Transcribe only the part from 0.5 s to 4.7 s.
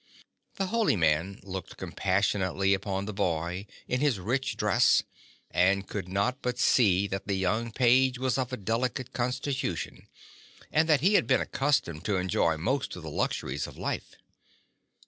The holy man looked compassionately upon the boy in his rich